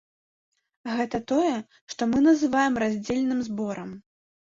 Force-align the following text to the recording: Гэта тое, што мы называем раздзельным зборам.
Гэта 0.95 1.17
тое, 1.31 1.51
што 1.95 2.01
мы 2.13 2.21
называем 2.29 2.73
раздзельным 2.85 3.39
зборам. 3.49 3.93